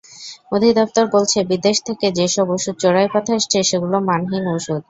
অধিদপ্তর 0.51 1.05
বলছে, 1.15 1.37
বিদেশ 1.43 1.77
থেকে 1.87 2.07
যেসব 2.11 2.47
ওষুধ 2.49 2.75
চোরাই 2.79 3.07
পথে 3.13 3.31
আসছে, 3.37 3.57
সেগুলো 3.63 3.97
মানহীন 4.09 4.45
ওষুধ। 4.55 4.79